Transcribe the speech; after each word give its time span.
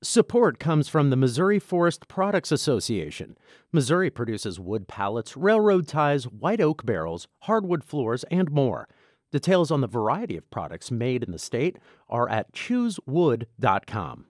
Support 0.00 0.60
comes 0.60 0.86
from 0.86 1.10
the 1.10 1.16
Missouri 1.16 1.58
Forest 1.58 2.06
Products 2.06 2.52
Association. 2.52 3.36
Missouri 3.72 4.10
produces 4.10 4.60
wood 4.60 4.86
pallets, 4.86 5.36
railroad 5.36 5.88
ties, 5.88 6.22
white 6.22 6.60
oak 6.60 6.86
barrels, 6.86 7.26
hardwood 7.40 7.82
floors, 7.82 8.22
and 8.30 8.48
more. 8.48 8.86
Details 9.32 9.72
on 9.72 9.80
the 9.80 9.88
variety 9.88 10.36
of 10.36 10.48
products 10.50 10.92
made 10.92 11.24
in 11.24 11.32
the 11.32 11.38
state 11.38 11.78
are 12.08 12.28
at 12.28 12.52
choosewood.com. 12.52 14.26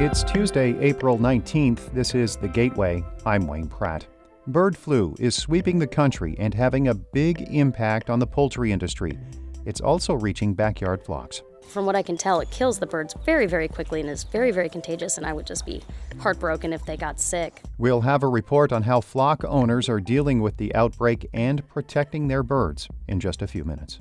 It's 0.00 0.24
Tuesday, 0.24 0.76
April 0.80 1.16
19th. 1.16 1.94
This 1.94 2.16
is 2.16 2.34
The 2.34 2.48
Gateway. 2.48 3.04
I'm 3.24 3.46
Wayne 3.46 3.68
Pratt. 3.68 4.04
Bird 4.48 4.76
flu 4.76 5.14
is 5.20 5.36
sweeping 5.36 5.78
the 5.78 5.86
country 5.86 6.34
and 6.40 6.52
having 6.52 6.88
a 6.88 6.94
big 6.94 7.42
impact 7.54 8.10
on 8.10 8.18
the 8.18 8.26
poultry 8.26 8.72
industry. 8.72 9.16
It's 9.64 9.80
also 9.80 10.14
reaching 10.14 10.54
backyard 10.54 11.04
flocks. 11.04 11.42
From 11.68 11.86
what 11.86 11.96
I 11.96 12.02
can 12.02 12.16
tell, 12.16 12.40
it 12.40 12.50
kills 12.50 12.78
the 12.78 12.86
birds 12.86 13.14
very, 13.24 13.46
very 13.46 13.68
quickly 13.68 14.00
and 14.00 14.10
is 14.10 14.24
very, 14.24 14.50
very 14.50 14.68
contagious, 14.68 15.16
and 15.16 15.24
I 15.24 15.32
would 15.32 15.46
just 15.46 15.64
be 15.64 15.82
heartbroken 16.20 16.72
if 16.72 16.84
they 16.84 16.96
got 16.96 17.18
sick. 17.18 17.62
We'll 17.78 18.02
have 18.02 18.22
a 18.22 18.28
report 18.28 18.72
on 18.72 18.82
how 18.82 19.00
flock 19.00 19.44
owners 19.44 19.88
are 19.88 20.00
dealing 20.00 20.40
with 20.40 20.56
the 20.58 20.74
outbreak 20.74 21.28
and 21.32 21.66
protecting 21.68 22.28
their 22.28 22.42
birds 22.42 22.88
in 23.08 23.20
just 23.20 23.40
a 23.40 23.46
few 23.46 23.64
minutes. 23.64 24.00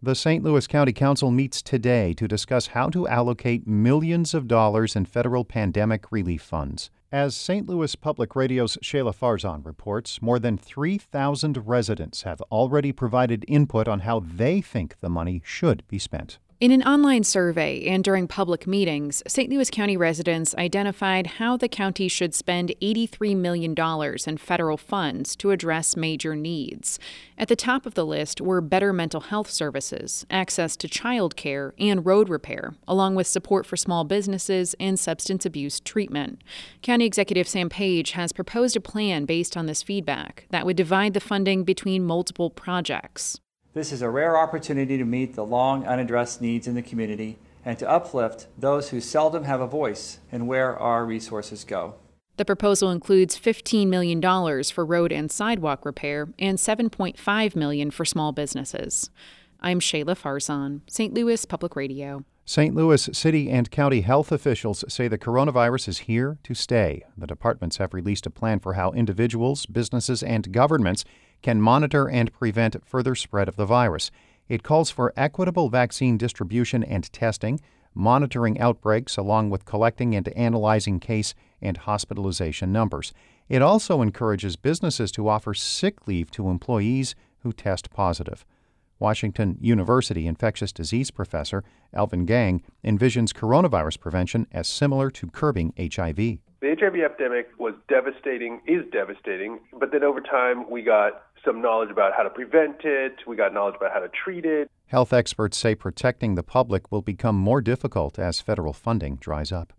The 0.00 0.14
St. 0.14 0.44
Louis 0.44 0.64
County 0.68 0.92
Council 0.92 1.32
meets 1.32 1.60
today 1.60 2.14
to 2.14 2.28
discuss 2.28 2.68
how 2.68 2.88
to 2.90 3.08
allocate 3.08 3.66
millions 3.66 4.32
of 4.32 4.46
dollars 4.46 4.94
in 4.94 5.06
federal 5.06 5.44
pandemic 5.44 6.12
relief 6.12 6.40
funds. 6.40 6.88
As 7.10 7.34
St. 7.34 7.68
Louis 7.68 7.96
Public 7.96 8.36
Radio's 8.36 8.76
Shayla 8.76 9.12
Farzan 9.12 9.66
reports, 9.66 10.22
more 10.22 10.38
than 10.38 10.56
3,000 10.56 11.66
residents 11.66 12.22
have 12.22 12.40
already 12.42 12.92
provided 12.92 13.44
input 13.48 13.88
on 13.88 14.00
how 14.00 14.20
they 14.20 14.60
think 14.60 14.94
the 15.00 15.10
money 15.10 15.42
should 15.44 15.82
be 15.88 15.98
spent. 15.98 16.38
In 16.60 16.72
an 16.72 16.82
online 16.82 17.22
survey 17.22 17.86
and 17.86 18.02
during 18.02 18.26
public 18.26 18.66
meetings, 18.66 19.22
St. 19.28 19.48
Louis 19.48 19.70
County 19.70 19.96
residents 19.96 20.56
identified 20.56 21.38
how 21.38 21.56
the 21.56 21.68
county 21.68 22.08
should 22.08 22.34
spend 22.34 22.74
$83 22.82 23.36
million 23.36 23.76
in 24.26 24.36
federal 24.38 24.76
funds 24.76 25.36
to 25.36 25.52
address 25.52 25.94
major 25.94 26.34
needs. 26.34 26.98
At 27.38 27.46
the 27.46 27.54
top 27.54 27.86
of 27.86 27.94
the 27.94 28.04
list 28.04 28.40
were 28.40 28.60
better 28.60 28.92
mental 28.92 29.20
health 29.20 29.48
services, 29.48 30.26
access 30.30 30.76
to 30.78 30.88
child 30.88 31.36
care, 31.36 31.74
and 31.78 32.04
road 32.04 32.28
repair, 32.28 32.74
along 32.88 33.14
with 33.14 33.28
support 33.28 33.64
for 33.64 33.76
small 33.76 34.02
businesses 34.02 34.74
and 34.80 34.98
substance 34.98 35.46
abuse 35.46 35.78
treatment. 35.78 36.42
County 36.82 37.06
Executive 37.06 37.46
Sam 37.46 37.68
Page 37.68 38.10
has 38.12 38.32
proposed 38.32 38.74
a 38.74 38.80
plan 38.80 39.26
based 39.26 39.56
on 39.56 39.66
this 39.66 39.84
feedback 39.84 40.46
that 40.50 40.66
would 40.66 40.76
divide 40.76 41.14
the 41.14 41.20
funding 41.20 41.62
between 41.62 42.02
multiple 42.02 42.50
projects. 42.50 43.38
This 43.78 43.92
is 43.92 44.02
a 44.02 44.10
rare 44.10 44.36
opportunity 44.36 44.98
to 44.98 45.04
meet 45.04 45.36
the 45.36 45.44
long 45.44 45.86
unaddressed 45.86 46.40
needs 46.40 46.66
in 46.66 46.74
the 46.74 46.82
community 46.82 47.38
and 47.64 47.78
to 47.78 47.88
uplift 47.88 48.48
those 48.58 48.90
who 48.90 49.00
seldom 49.00 49.44
have 49.44 49.60
a 49.60 49.68
voice 49.68 50.18
in 50.32 50.48
where 50.48 50.76
our 50.76 51.06
resources 51.06 51.62
go. 51.62 51.94
The 52.38 52.44
proposal 52.44 52.90
includes 52.90 53.38
$15 53.38 53.86
million 53.86 54.20
for 54.64 54.84
road 54.84 55.12
and 55.12 55.30
sidewalk 55.30 55.84
repair 55.84 56.26
and 56.40 56.58
7.5 56.58 57.54
million 57.54 57.92
for 57.92 58.04
small 58.04 58.32
businesses. 58.32 59.10
I'm 59.60 59.78
Shayla 59.78 60.18
Farzan, 60.18 60.80
St. 60.88 61.14
Louis 61.14 61.44
Public 61.44 61.76
Radio. 61.76 62.24
St. 62.44 62.74
Louis 62.74 63.08
city 63.12 63.48
and 63.48 63.70
county 63.70 64.00
health 64.00 64.32
officials 64.32 64.84
say 64.88 65.06
the 65.06 65.18
coronavirus 65.18 65.86
is 65.86 65.98
here 65.98 66.38
to 66.42 66.52
stay. 66.52 67.04
The 67.16 67.28
departments 67.28 67.76
have 67.76 67.94
released 67.94 68.26
a 68.26 68.30
plan 68.30 68.58
for 68.58 68.72
how 68.72 68.90
individuals, 68.90 69.66
businesses, 69.66 70.24
and 70.24 70.50
governments 70.50 71.04
can 71.42 71.60
monitor 71.60 72.08
and 72.08 72.32
prevent 72.32 72.76
further 72.86 73.14
spread 73.14 73.48
of 73.48 73.56
the 73.56 73.66
virus. 73.66 74.10
It 74.48 74.62
calls 74.62 74.90
for 74.90 75.12
equitable 75.16 75.68
vaccine 75.68 76.16
distribution 76.16 76.82
and 76.82 77.12
testing, 77.12 77.60
monitoring 77.94 78.58
outbreaks, 78.60 79.16
along 79.16 79.50
with 79.50 79.64
collecting 79.64 80.14
and 80.14 80.28
analyzing 80.28 81.00
case 81.00 81.34
and 81.60 81.76
hospitalization 81.76 82.72
numbers. 82.72 83.12
It 83.48 83.62
also 83.62 84.02
encourages 84.02 84.56
businesses 84.56 85.10
to 85.12 85.28
offer 85.28 85.54
sick 85.54 86.06
leave 86.06 86.30
to 86.32 86.48
employees 86.48 87.14
who 87.38 87.52
test 87.52 87.90
positive. 87.90 88.44
Washington 88.98 89.56
University 89.60 90.26
infectious 90.26 90.72
disease 90.72 91.10
professor 91.10 91.62
Alvin 91.94 92.26
Gang 92.26 92.62
envisions 92.84 93.32
coronavirus 93.32 94.00
prevention 94.00 94.46
as 94.50 94.66
similar 94.66 95.10
to 95.10 95.28
curbing 95.28 95.72
HIV. 95.78 96.38
The 96.60 96.74
HIV 96.78 96.96
epidemic 96.96 97.50
was 97.58 97.74
devastating, 97.88 98.60
is 98.66 98.84
devastating, 98.90 99.60
but 99.78 99.92
then 99.92 100.02
over 100.02 100.20
time 100.20 100.68
we 100.68 100.82
got 100.82 101.22
some 101.44 101.62
knowledge 101.62 101.90
about 101.90 102.14
how 102.16 102.24
to 102.24 102.30
prevent 102.30 102.80
it, 102.82 103.14
we 103.28 103.36
got 103.36 103.54
knowledge 103.54 103.76
about 103.76 103.92
how 103.92 104.00
to 104.00 104.08
treat 104.08 104.44
it. 104.44 104.68
Health 104.86 105.12
experts 105.12 105.56
say 105.56 105.76
protecting 105.76 106.34
the 106.34 106.42
public 106.42 106.90
will 106.90 107.02
become 107.02 107.36
more 107.36 107.60
difficult 107.60 108.18
as 108.18 108.40
federal 108.40 108.72
funding 108.72 109.16
dries 109.16 109.52
up. 109.52 109.72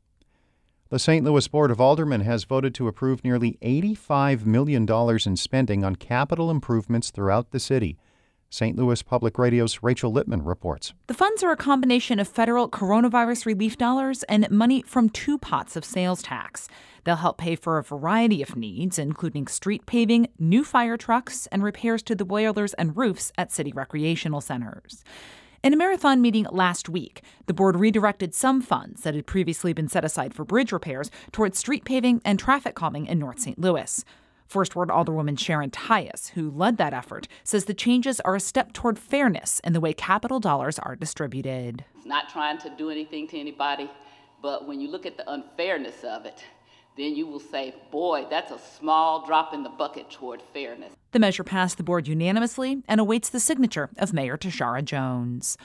The 0.90 1.00
St. 1.00 1.24
Louis 1.26 1.48
Board 1.50 1.70
of 1.70 1.82
Aldermen 1.82 2.22
has 2.22 2.46
voted 2.46 2.74
to 2.76 2.88
approve 2.88 3.24
nearly 3.24 3.58
$85 3.62 4.46
million 4.46 4.88
in 5.26 5.36
spending 5.36 5.84
on 5.84 5.98
capital 5.98 6.50
improvements 6.50 7.12
throughout 7.12 7.52
the 7.52 7.60
city. 7.60 8.00
St. 8.52 8.76
Louis 8.76 9.04
Public 9.04 9.38
Radio's 9.38 9.84
Rachel 9.84 10.12
Lippmann 10.12 10.44
reports. 10.44 10.94
The 11.08 11.14
funds 11.14 11.44
are 11.44 11.52
a 11.52 11.58
combination 11.58 12.20
of 12.20 12.28
federal 12.28 12.68
coronavirus 12.68 13.46
relief 13.46 13.78
dollars 13.78 14.24
and 14.24 14.50
money 14.50 14.82
from 14.82 15.10
two 15.10 15.38
pots 15.38 15.76
of 15.76 15.86
sales 15.86 16.24
tax. 16.24 16.68
They'll 17.04 17.18
help 17.18 17.38
pay 17.38 17.56
for 17.56 17.78
a 17.78 17.84
variety 17.84 18.42
of 18.42 18.56
needs, 18.56 18.98
including 18.98 19.48
street 19.48 19.86
paving, 19.86 20.28
new 20.40 20.64
fire 20.64 20.98
trucks, 20.98 21.48
and 21.48 21.64
repairs 21.64 22.02
to 22.04 22.16
the 22.16 22.26
boilers 22.26 22.74
and 22.74 22.98
roofs 22.98 23.32
at 23.38 23.52
city 23.52 23.72
recreational 23.72 24.42
centers. 24.42 25.04
In 25.62 25.74
a 25.74 25.78
marathon 25.78 26.22
meeting 26.22 26.48
last 26.52 26.88
week, 26.88 27.22
the 27.46 27.54
board 27.54 27.76
redirected 27.76 28.34
some 28.34 28.62
funds 28.62 29.02
that 29.02 29.14
had 29.14 29.28
previously 29.28 29.74
been 29.74 29.90
set 29.90 30.06
aside 30.06 30.34
for 30.34 30.46
bridge 30.46 30.72
repairs 30.72 31.12
towards 31.32 31.60
street 31.60 31.84
paving 31.84 32.22
and 32.24 32.40
traffic 32.40 32.76
calming 32.76 33.06
in 33.06 33.20
North 33.20 33.40
St. 33.40 33.60
Louis. 33.60 34.04
First 34.50 34.76
Ward 34.76 34.90
Alderwoman 34.90 35.38
Sharon 35.38 35.70
Tyus, 35.70 36.30
who 36.30 36.50
led 36.50 36.78
that 36.78 36.92
effort, 36.92 37.28
says 37.44 37.66
the 37.66 37.74
changes 37.76 38.20
are 38.22 38.36
a 38.36 38.40
step 38.40 38.74
toward 38.74 38.98
fairness 38.98 39.62
in 39.64 39.74
the 39.74 39.80
way 39.80 39.94
capital 39.94 40.40
dollars 40.40 40.80
are 40.80 40.96
distributed. 40.96 41.86
It's 41.96 42.08
not 42.08 42.30
trying 42.30 42.58
to 42.60 42.72
do 42.76 42.90
anything 42.90 43.28
to 43.28 43.40
anybody, 43.40 43.92
but 44.42 44.68
when 44.68 44.82
you 44.82 44.90
look 44.90 45.06
at 45.06 45.18
the 45.18 45.32
unfairness 45.32 46.04
of 46.04 46.26
it, 46.26 46.44
then 46.98 47.16
you 47.16 47.28
will 47.28 47.40
say, 47.40 47.76
boy, 47.92 48.26
that's 48.28 48.52
a 48.52 48.58
small 48.58 49.24
drop 49.24 49.54
in 49.54 49.62
the 49.62 49.70
bucket 49.70 50.10
toward 50.10 50.42
fairness. 50.52 50.94
The 51.12 51.20
measure 51.20 51.44
passed 51.44 51.78
the 51.78 51.84
board 51.84 52.08
unanimously 52.08 52.82
and 52.88 53.00
awaits 53.00 53.30
the 53.30 53.40
signature 53.40 53.92
of 53.98 54.14
Mayor 54.14 54.36
Tishaura 54.36 54.84
Jones. 54.84 55.60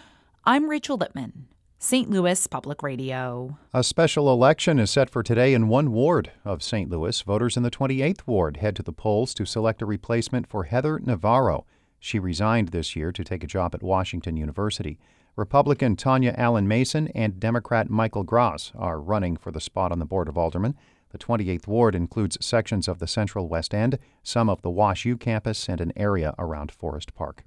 I'm 0.44 0.68
Rachel 0.68 0.98
Lippmann. 0.98 1.46
St. 1.84 2.08
Louis 2.08 2.46
Public 2.46 2.82
Radio. 2.82 3.58
A 3.74 3.84
special 3.84 4.32
election 4.32 4.78
is 4.78 4.90
set 4.90 5.10
for 5.10 5.22
today 5.22 5.52
in 5.52 5.68
one 5.68 5.92
ward 5.92 6.30
of 6.42 6.62
St. 6.62 6.88
Louis. 6.88 7.20
Voters 7.20 7.58
in 7.58 7.62
the 7.62 7.70
28th 7.70 8.26
ward 8.26 8.56
head 8.56 8.74
to 8.76 8.82
the 8.82 8.90
polls 8.90 9.34
to 9.34 9.44
select 9.44 9.82
a 9.82 9.86
replacement 9.86 10.46
for 10.46 10.64
Heather 10.64 10.98
Navarro. 10.98 11.66
She 12.00 12.18
resigned 12.18 12.68
this 12.68 12.96
year 12.96 13.12
to 13.12 13.22
take 13.22 13.44
a 13.44 13.46
job 13.46 13.74
at 13.74 13.82
Washington 13.82 14.38
University. 14.38 14.98
Republican 15.36 15.94
Tanya 15.94 16.34
Allen 16.38 16.66
Mason 16.66 17.08
and 17.08 17.38
Democrat 17.38 17.90
Michael 17.90 18.24
Gross 18.24 18.72
are 18.74 18.98
running 18.98 19.36
for 19.36 19.52
the 19.52 19.60
spot 19.60 19.92
on 19.92 19.98
the 19.98 20.06
Board 20.06 20.26
of 20.26 20.38
Aldermen. 20.38 20.76
The 21.10 21.18
28th 21.18 21.66
ward 21.66 21.94
includes 21.94 22.38
sections 22.40 22.88
of 22.88 22.98
the 22.98 23.06
Central 23.06 23.46
West 23.46 23.74
End, 23.74 23.98
some 24.22 24.48
of 24.48 24.62
the 24.62 24.70
Wash 24.70 25.04
U 25.04 25.18
campus, 25.18 25.68
and 25.68 25.82
an 25.82 25.92
area 25.96 26.34
around 26.38 26.72
Forest 26.72 27.14
Park. 27.14 27.44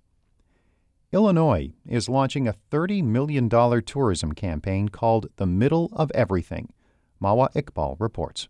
Illinois 1.13 1.72
is 1.88 2.09
launching 2.09 2.50
a 2.50 2.56
$30 2.69 3.01
million 3.01 3.50
tourism 3.50 4.34
campaign 4.34 4.90
called 4.90 5.28
The 5.38 5.45
Middle 5.45 5.90
of 5.94 6.12
Everything. 6.12 6.73
Mawa 7.23 7.50
Iqbal 7.53 7.95
reports. 7.97 8.50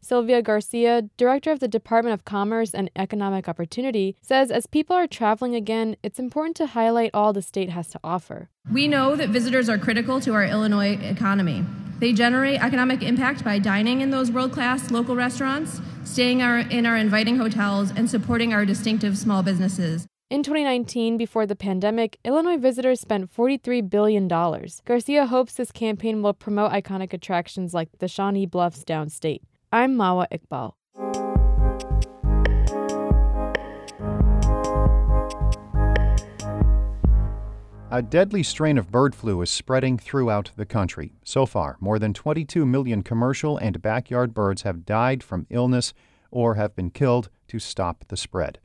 Sylvia 0.00 0.40
Garcia, 0.40 1.02
director 1.18 1.50
of 1.50 1.60
the 1.60 1.68
Department 1.68 2.14
of 2.14 2.24
Commerce 2.24 2.72
and 2.72 2.90
Economic 2.96 3.46
Opportunity, 3.46 4.16
says 4.22 4.50
as 4.50 4.66
people 4.66 4.96
are 4.96 5.06
traveling 5.06 5.54
again, 5.54 5.96
it's 6.02 6.18
important 6.18 6.56
to 6.56 6.68
highlight 6.68 7.10
all 7.12 7.34
the 7.34 7.42
state 7.42 7.68
has 7.68 7.88
to 7.88 8.00
offer. 8.02 8.48
We 8.72 8.88
know 8.88 9.14
that 9.14 9.28
visitors 9.28 9.68
are 9.68 9.76
critical 9.76 10.18
to 10.22 10.32
our 10.32 10.46
Illinois 10.46 10.98
economy. 11.02 11.62
They 11.98 12.14
generate 12.14 12.62
economic 12.62 13.02
impact 13.02 13.44
by 13.44 13.58
dining 13.58 14.00
in 14.00 14.08
those 14.08 14.30
world 14.30 14.52
class 14.52 14.90
local 14.90 15.14
restaurants, 15.14 15.82
staying 16.04 16.40
our, 16.40 16.60
in 16.60 16.86
our 16.86 16.96
inviting 16.96 17.36
hotels, 17.36 17.90
and 17.94 18.08
supporting 18.08 18.54
our 18.54 18.64
distinctive 18.64 19.18
small 19.18 19.42
businesses. 19.42 20.06
In 20.30 20.42
2019, 20.42 21.16
before 21.16 21.46
the 21.46 21.56
pandemic, 21.56 22.18
Illinois 22.22 22.58
visitors 22.58 23.00
spent 23.00 23.34
$43 23.34 23.88
billion. 23.88 24.28
Garcia 24.28 25.24
hopes 25.24 25.54
this 25.54 25.72
campaign 25.72 26.20
will 26.20 26.34
promote 26.34 26.70
iconic 26.70 27.14
attractions 27.14 27.72
like 27.72 27.88
the 27.98 28.08
Shawnee 28.08 28.44
Bluffs 28.44 28.84
downstate. 28.84 29.40
I'm 29.72 29.96
Mawa 29.96 30.26
Iqbal. 30.30 30.74
A 37.90 38.02
deadly 38.02 38.42
strain 38.42 38.76
of 38.76 38.90
bird 38.90 39.14
flu 39.14 39.40
is 39.40 39.48
spreading 39.48 39.96
throughout 39.96 40.50
the 40.56 40.66
country. 40.66 41.14
So 41.24 41.46
far, 41.46 41.78
more 41.80 41.98
than 41.98 42.12
22 42.12 42.66
million 42.66 43.02
commercial 43.02 43.56
and 43.56 43.80
backyard 43.80 44.34
birds 44.34 44.60
have 44.60 44.84
died 44.84 45.22
from 45.22 45.46
illness 45.48 45.94
or 46.30 46.56
have 46.56 46.76
been 46.76 46.90
killed 46.90 47.30
to 47.46 47.58
stop 47.58 48.04
the 48.08 48.16
spread. 48.18 48.58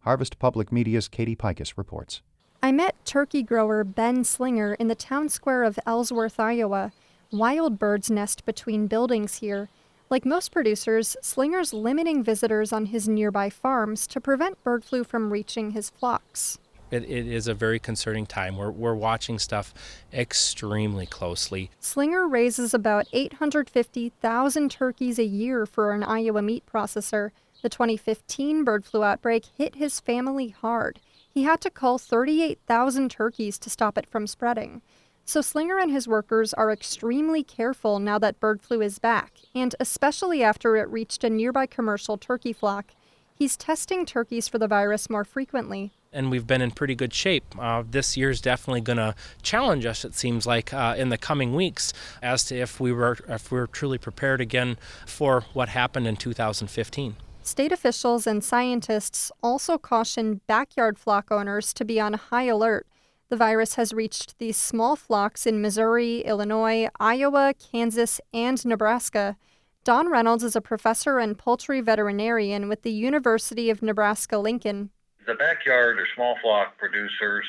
Harvest 0.00 0.38
Public 0.38 0.72
Media's 0.72 1.08
Katie 1.08 1.36
Peikes 1.36 1.76
reports. 1.76 2.22
I 2.62 2.72
met 2.72 2.96
turkey 3.04 3.42
grower 3.42 3.84
Ben 3.84 4.24
Slinger 4.24 4.74
in 4.74 4.88
the 4.88 4.94
town 4.94 5.28
square 5.28 5.62
of 5.62 5.78
Ellsworth, 5.86 6.40
Iowa. 6.40 6.92
Wild 7.30 7.78
birds 7.78 8.10
nest 8.10 8.44
between 8.44 8.86
buildings 8.86 9.36
here. 9.36 9.68
Like 10.08 10.24
most 10.24 10.52
producers, 10.52 11.16
Slinger's 11.22 11.72
limiting 11.72 12.24
visitors 12.24 12.72
on 12.72 12.86
his 12.86 13.08
nearby 13.08 13.50
farms 13.50 14.06
to 14.08 14.20
prevent 14.20 14.62
bird 14.64 14.84
flu 14.84 15.04
from 15.04 15.32
reaching 15.32 15.72
his 15.72 15.90
flocks. 15.90 16.58
It, 16.90 17.04
it 17.04 17.28
is 17.28 17.46
a 17.46 17.54
very 17.54 17.78
concerning 17.78 18.26
time. 18.26 18.56
We're, 18.56 18.70
we're 18.70 18.94
watching 18.94 19.38
stuff 19.38 19.72
extremely 20.12 21.06
closely. 21.06 21.70
Slinger 21.78 22.26
raises 22.26 22.74
about 22.74 23.06
850,000 23.12 24.70
turkeys 24.70 25.18
a 25.18 25.24
year 25.24 25.66
for 25.66 25.92
an 25.92 26.02
Iowa 26.02 26.42
meat 26.42 26.64
processor. 26.66 27.30
The 27.62 27.68
2015 27.68 28.64
bird 28.64 28.84
flu 28.84 29.02
outbreak 29.02 29.44
hit 29.56 29.74
his 29.74 30.00
family 30.00 30.48
hard. 30.48 31.00
He 31.30 31.42
had 31.42 31.60
to 31.60 31.70
cull 31.70 31.98
38,000 31.98 33.10
turkeys 33.10 33.58
to 33.58 33.70
stop 33.70 33.98
it 33.98 34.06
from 34.08 34.26
spreading. 34.26 34.82
So 35.24 35.40
Slinger 35.40 35.78
and 35.78 35.90
his 35.90 36.08
workers 36.08 36.54
are 36.54 36.72
extremely 36.72 37.44
careful 37.44 37.98
now 37.98 38.18
that 38.18 38.40
bird 38.40 38.62
flu 38.62 38.80
is 38.80 38.98
back, 38.98 39.34
and 39.54 39.74
especially 39.78 40.42
after 40.42 40.76
it 40.76 40.88
reached 40.88 41.22
a 41.22 41.30
nearby 41.30 41.66
commercial 41.66 42.16
turkey 42.16 42.52
flock. 42.52 42.92
He's 43.34 43.56
testing 43.56 44.04
turkeys 44.04 44.48
for 44.48 44.58
the 44.58 44.66
virus 44.66 45.08
more 45.08 45.24
frequently. 45.24 45.92
And 46.12 46.30
we've 46.30 46.46
been 46.46 46.60
in 46.60 46.72
pretty 46.72 46.94
good 46.94 47.14
shape. 47.14 47.44
Uh, 47.58 47.84
this 47.88 48.16
year's 48.16 48.40
definitely 48.40 48.80
going 48.80 48.96
to 48.96 49.14
challenge 49.42 49.86
us. 49.86 50.04
It 50.04 50.14
seems 50.14 50.46
like 50.46 50.74
uh, 50.74 50.96
in 50.98 51.10
the 51.10 51.16
coming 51.18 51.54
weeks, 51.54 51.92
as 52.22 52.42
to 52.44 52.56
if 52.56 52.80
we 52.80 52.90
were 52.90 53.16
if 53.28 53.52
we 53.52 53.60
were 53.60 53.68
truly 53.68 53.98
prepared 53.98 54.40
again 54.40 54.78
for 55.06 55.42
what 55.52 55.68
happened 55.68 56.08
in 56.08 56.16
2015. 56.16 57.14
State 57.42 57.72
officials 57.72 58.26
and 58.26 58.44
scientists 58.44 59.32
also 59.42 59.78
caution 59.78 60.40
backyard 60.46 60.98
flock 60.98 61.30
owners 61.30 61.72
to 61.74 61.84
be 61.84 62.00
on 62.00 62.14
high 62.14 62.44
alert 62.44 62.86
the 63.30 63.36
virus 63.36 63.76
has 63.76 63.92
reached 63.92 64.36
these 64.38 64.56
small 64.56 64.96
flocks 64.96 65.46
in 65.46 65.62
Missouri, 65.62 66.18
Illinois, 66.22 66.88
Iowa, 66.98 67.54
Kansas, 67.54 68.20
and 68.34 68.62
Nebraska. 68.66 69.36
Don 69.84 70.10
Reynolds 70.10 70.42
is 70.42 70.56
a 70.56 70.60
professor 70.60 71.20
and 71.20 71.38
poultry 71.38 71.80
veterinarian 71.80 72.68
with 72.68 72.82
the 72.82 72.90
University 72.90 73.70
of 73.70 73.82
Nebraska 73.82 74.36
Lincoln. 74.36 74.90
The 75.28 75.34
backyard 75.34 76.00
or 76.00 76.06
small 76.16 76.38
flock 76.42 76.76
producers, 76.76 77.44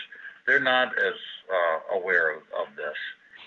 they're 0.45 0.59
not 0.59 0.89
as 0.99 1.15
uh, 1.51 1.97
aware 1.97 2.35
of, 2.35 2.43
of 2.61 2.75
this, 2.77 2.97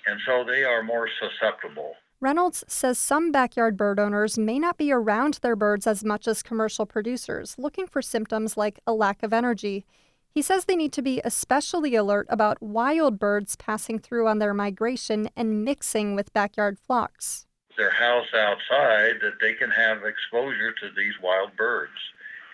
and 0.06 0.18
so 0.26 0.42
they 0.42 0.64
are 0.64 0.82
more 0.82 1.08
susceptible. 1.20 1.94
Reynolds 2.20 2.64
says 2.68 2.98
some 2.98 3.32
backyard 3.32 3.76
bird 3.76 4.00
owners 4.00 4.38
may 4.38 4.58
not 4.58 4.78
be 4.78 4.90
around 4.92 5.34
their 5.42 5.56
birds 5.56 5.86
as 5.86 6.04
much 6.04 6.26
as 6.26 6.42
commercial 6.42 6.86
producers, 6.86 7.54
looking 7.58 7.86
for 7.86 8.00
symptoms 8.00 8.56
like 8.56 8.80
a 8.86 8.94
lack 8.94 9.22
of 9.22 9.32
energy. 9.32 9.84
He 10.30 10.42
says 10.42 10.64
they 10.64 10.76
need 10.76 10.92
to 10.94 11.02
be 11.02 11.20
especially 11.24 11.94
alert 11.94 12.26
about 12.30 12.62
wild 12.62 13.18
birds 13.18 13.56
passing 13.56 13.98
through 13.98 14.26
on 14.26 14.38
their 14.38 14.54
migration 14.54 15.28
and 15.36 15.64
mixing 15.64 16.14
with 16.14 16.32
backyard 16.32 16.78
flocks. 16.78 17.46
Their 17.76 17.92
house 17.92 18.32
outside 18.34 19.20
that 19.20 19.38
they 19.40 19.54
can 19.54 19.70
have 19.70 20.04
exposure 20.04 20.72
to 20.72 20.90
these 20.96 21.14
wild 21.22 21.56
birds, 21.56 21.92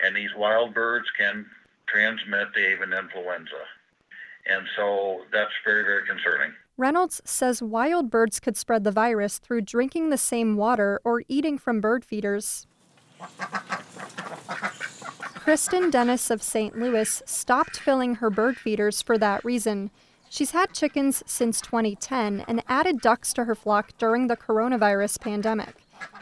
and 0.05 0.17
these 0.17 0.35
wild 0.37 0.75
birds 0.75 1.07
can 1.17 1.47
transmit 1.87 2.53
the 2.55 2.67
avian 2.67 2.93
influenza. 2.93 3.65
And 4.47 4.67
so 4.77 5.23
that's 5.33 5.53
very, 5.65 5.85
very 5.85 6.07
concerning. 6.07 6.53
Reynolds 6.77 7.21
says 7.25 7.63
wild 7.63 8.11
birds 8.11 8.41
could 8.41 8.57
spread 8.57 8.85
the 8.85 8.91
virus 8.91 9.39
through 9.39 9.63
drinking 9.63 10.11
the 10.11 10.19
same 10.19 10.57
water 10.57 11.01
or 11.05 11.23
eating 11.29 11.59
from 11.59 11.81
bird 11.81 12.05
feeders. 12.05 12.67
Kristen 15.35 15.91
Dennis 15.91 16.31
of 16.31 16.43
St. 16.43 16.79
Louis 16.79 17.23
stopped 17.27 17.79
filling 17.79 18.17
her 18.17 18.31
bird 18.31 18.57
feeders 18.57 19.03
for 19.03 19.19
that 19.19 19.45
reason. 19.45 19.91
She's 20.29 20.53
had 20.53 20.73
chickens 20.73 21.23
since 21.27 21.61
2010 21.61 22.45
and 22.47 22.63
added 22.69 23.01
ducks 23.01 23.33
to 23.33 23.45
her 23.45 23.55
flock 23.57 23.91
during 23.99 24.29
the 24.29 24.37
coronavirus 24.37 25.21
pandemic. 25.21 25.75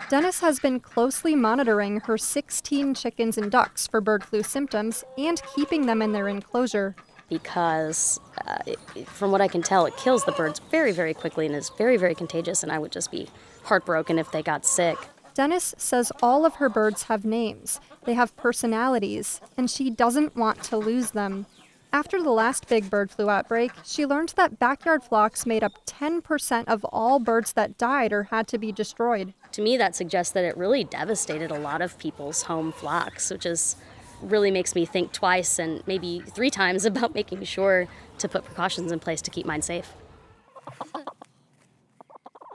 Dennis 0.09 0.41
has 0.41 0.59
been 0.59 0.81
closely 0.81 1.35
monitoring 1.35 2.01
her 2.01 2.17
16 2.17 2.95
chickens 2.95 3.37
and 3.37 3.51
ducks 3.51 3.87
for 3.87 4.01
bird 4.01 4.25
flu 4.25 4.43
symptoms 4.43 5.05
and 5.19 5.43
keeping 5.55 5.87
them 5.87 6.01
in 6.01 6.13
their 6.13 6.29
enclosure. 6.29 6.97
Because, 7.29 8.21
uh, 8.47 8.59
it, 8.67 8.79
from 9.07 9.31
what 9.31 9.41
I 9.41 9.49
can 9.49 9.63
tell, 9.63 9.85
it 9.87 9.97
kills 9.97 10.25
the 10.25 10.33
birds 10.33 10.61
very, 10.71 10.93
very 10.93 11.13
quickly 11.13 11.47
and 11.47 11.55
is 11.55 11.71
very, 11.77 11.97
very 11.97 12.15
contagious, 12.15 12.63
and 12.63 12.73
I 12.73 12.79
would 12.79 12.93
just 12.93 13.11
be 13.11 13.29
heartbroken 13.65 14.19
if 14.19 14.31
they 14.31 14.43
got 14.43 14.65
sick. 14.65 14.97
Dennis 15.35 15.75
says 15.79 16.11
all 16.23 16.45
of 16.45 16.57
her 16.57 16.69
birds 16.69 17.05
have 17.05 17.25
names, 17.25 17.81
they 18.05 18.15
have 18.15 18.37
personalities, 18.37 19.41
and 19.57 19.71
she 19.71 19.91
doesn't 19.91 20.35
want 20.35 20.63
to 20.65 20.77
lose 20.77 21.13
them. 21.13 21.47
After 21.93 22.23
the 22.23 22.31
last 22.31 22.69
big 22.69 22.91
bird 22.91 23.11
flu 23.11 23.31
outbreak, 23.31 23.71
she 23.83 24.05
learned 24.05 24.35
that 24.37 24.59
backyard 24.59 25.03
flocks 25.03 25.47
made 25.47 25.65
up 25.65 25.87
10% 25.87 26.65
of 26.67 26.85
all 26.87 27.19
birds 27.19 27.55
that 27.55 27.79
died 27.79 28.13
or 28.13 28.25
had 28.25 28.47
to 28.49 28.59
be 28.59 28.73
destroyed. 28.73 29.33
To 29.53 29.63
me, 29.63 29.79
that 29.79 29.97
suggests 29.97 30.33
that 30.35 30.45
it 30.45 30.57
really 30.57 30.85
devastated 30.85 31.51
a 31.51 31.59
lot 31.59 31.81
of 31.81 31.99
people's 31.99 32.43
home 32.43 32.73
flocks, 32.73 33.31
which 33.31 33.47
is 33.47 33.77
really 34.23 34.51
makes 34.51 34.75
me 34.75 34.85
think 34.85 35.13
twice 35.13 35.59
and 35.59 35.83
maybe 35.87 36.21
three 36.21 36.51
times 36.51 36.85
about 36.85 37.15
making 37.15 37.43
sure 37.45 37.89
to 38.19 38.29
put 38.29 38.45
precautions 38.45 38.93
in 38.93 38.99
place 38.99 39.23
to 39.23 39.31
keep 39.31 39.47
mine 39.47 39.63
safe. 39.63 39.93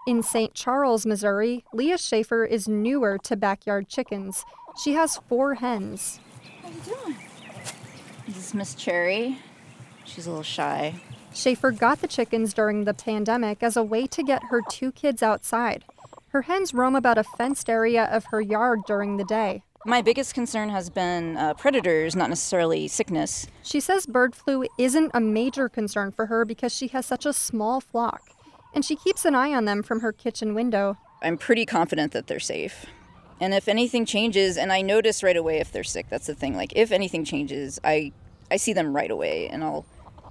In 0.05 0.21
St. 0.21 0.53
Charles, 0.53 1.05
Missouri, 1.05 1.63
Leah 1.71 1.97
Schaefer 1.97 2.43
is 2.43 2.67
newer 2.67 3.17
to 3.19 3.37
backyard 3.37 3.87
chickens. 3.87 4.43
She 4.83 4.93
has 4.93 5.17
four 5.29 5.55
hens. 5.55 6.19
How 6.61 6.69
you 6.69 6.81
doing? 6.81 7.17
This 8.27 8.37
is 8.37 8.53
Miss 8.53 8.75
Cherry. 8.75 9.39
She's 10.03 10.27
a 10.27 10.29
little 10.29 10.43
shy. 10.43 10.95
Schaefer 11.33 11.71
got 11.71 12.01
the 12.01 12.07
chickens 12.07 12.53
during 12.53 12.83
the 12.83 12.93
pandemic 12.93 13.63
as 13.63 13.77
a 13.77 13.83
way 13.83 14.05
to 14.07 14.23
get 14.23 14.43
her 14.49 14.61
two 14.69 14.91
kids 14.91 15.23
outside. 15.23 15.85
Her 16.29 16.43
hens 16.43 16.73
roam 16.73 16.95
about 16.95 17.17
a 17.17 17.23
fenced 17.23 17.69
area 17.69 18.05
of 18.05 18.25
her 18.25 18.41
yard 18.41 18.81
during 18.85 19.17
the 19.17 19.23
day. 19.23 19.63
My 19.85 20.01
biggest 20.01 20.33
concern 20.33 20.69
has 20.69 20.89
been 20.89 21.35
uh, 21.35 21.55
predators, 21.55 22.15
not 22.15 22.29
necessarily 22.29 22.87
sickness. 22.87 23.47
She 23.63 23.81
says 23.81 24.05
bird 24.05 24.33
flu 24.33 24.65
isn't 24.77 25.11
a 25.13 25.19
major 25.19 25.67
concern 25.67 26.11
for 26.11 26.27
her 26.27 26.45
because 26.45 26.73
she 26.73 26.87
has 26.89 27.05
such 27.05 27.25
a 27.25 27.33
small 27.33 27.81
flock 27.81 28.21
and 28.73 28.85
she 28.85 28.95
keeps 28.95 29.25
an 29.25 29.35
eye 29.35 29.53
on 29.53 29.65
them 29.65 29.83
from 29.83 29.99
her 29.99 30.13
kitchen 30.13 30.55
window. 30.55 30.97
I'm 31.21 31.37
pretty 31.37 31.65
confident 31.65 32.13
that 32.13 32.27
they're 32.27 32.39
safe. 32.39 32.85
And 33.41 33.53
if 33.53 33.67
anything 33.67 34.05
changes, 34.05 34.57
and 34.57 34.71
I 34.71 34.81
notice 34.81 35.21
right 35.21 35.35
away 35.35 35.57
if 35.57 35.71
they're 35.71 35.83
sick, 35.83 36.07
that's 36.09 36.27
the 36.27 36.35
thing. 36.35 36.55
Like 36.55 36.71
if 36.75 36.91
anything 36.91 37.25
changes, 37.25 37.79
I 37.83 38.13
I 38.49 38.57
see 38.57 38.71
them 38.71 38.95
right 38.95 39.11
away 39.11 39.49
and 39.49 39.63
I'll 39.63 39.85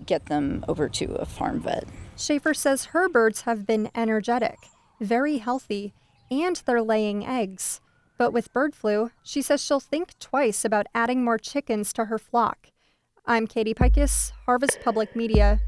get 0.07 0.27
them 0.27 0.65
over 0.67 0.89
to 0.89 1.15
a 1.17 1.27
farm 1.27 1.61
vet. 1.61 1.85
Schaefer 2.17 2.55
says 2.55 2.87
her 2.87 3.09
birds 3.09 3.43
have 3.43 3.67
been 3.67 3.91
energetic, 3.95 4.56
very 5.01 5.39
healthy, 5.39 5.93
and 6.31 6.63
they're 6.65 6.82
laying 6.82 7.27
eggs. 7.27 7.81
But 8.19 8.33
with 8.33 8.53
bird 8.53 8.75
flu, 8.75 9.11
she 9.23 9.43
says 9.43 9.63
she'll 9.63 9.81
think 9.81 10.19
twice 10.19 10.65
about 10.65 10.87
adding 10.95 11.25
more 11.25 11.39
chickens 11.39 11.93
to 11.95 12.07
her 12.07 12.19
flock. 12.19 12.69
I'm 13.27 13.47
Katie 13.47 13.75
Peikes, 13.75 14.33
Harvest 14.47 14.81
Public 14.83 15.15
Media. 15.15 15.61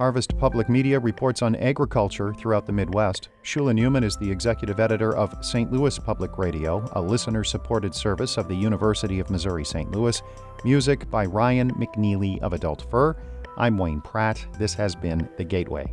Harvest 0.00 0.38
Public 0.38 0.70
Media 0.70 0.98
reports 0.98 1.42
on 1.42 1.54
agriculture 1.56 2.32
throughout 2.32 2.64
the 2.64 2.72
Midwest. 2.72 3.28
Shula 3.44 3.78
Neuman 3.78 4.02
is 4.02 4.16
the 4.16 4.30
executive 4.30 4.80
editor 4.80 5.14
of 5.14 5.44
St. 5.44 5.70
Louis 5.70 5.98
Public 5.98 6.38
Radio, 6.38 6.82
a 6.92 7.02
listener 7.02 7.44
supported 7.44 7.94
service 7.94 8.38
of 8.38 8.48
the 8.48 8.54
University 8.54 9.20
of 9.20 9.28
Missouri 9.28 9.64
St. 9.64 9.90
Louis. 9.90 10.22
Music 10.64 11.10
by 11.10 11.26
Ryan 11.26 11.70
McNeely 11.74 12.40
of 12.40 12.54
Adult 12.54 12.86
Fur. 12.90 13.14
I'm 13.58 13.76
Wayne 13.76 14.00
Pratt. 14.00 14.42
This 14.58 14.72
has 14.72 14.94
been 14.94 15.28
The 15.36 15.44
Gateway. 15.44 15.92